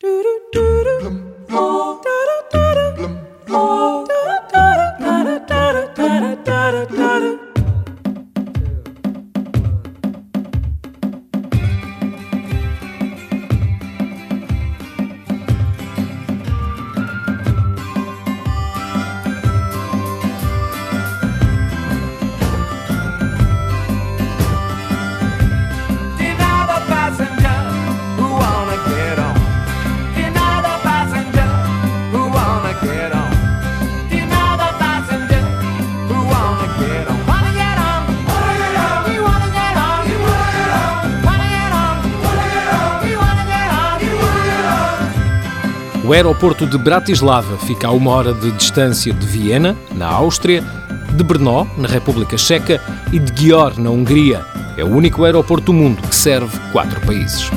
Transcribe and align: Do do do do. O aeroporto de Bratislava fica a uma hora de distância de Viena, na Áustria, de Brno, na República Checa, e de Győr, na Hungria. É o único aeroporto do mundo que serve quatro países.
Do 0.00 0.22
do 0.22 0.40
do 0.52 0.84
do. 0.84 1.37
O 46.08 46.12
aeroporto 46.14 46.66
de 46.66 46.78
Bratislava 46.78 47.58
fica 47.58 47.88
a 47.88 47.90
uma 47.90 48.10
hora 48.12 48.32
de 48.32 48.50
distância 48.52 49.12
de 49.12 49.26
Viena, 49.26 49.76
na 49.94 50.06
Áustria, 50.06 50.64
de 51.12 51.22
Brno, 51.22 51.70
na 51.76 51.86
República 51.86 52.38
Checa, 52.38 52.80
e 53.12 53.18
de 53.18 53.30
Győr, 53.30 53.78
na 53.78 53.90
Hungria. 53.90 54.42
É 54.78 54.82
o 54.82 54.88
único 54.88 55.22
aeroporto 55.24 55.66
do 55.66 55.74
mundo 55.74 56.00
que 56.00 56.16
serve 56.16 56.58
quatro 56.72 56.98
países. 57.02 57.50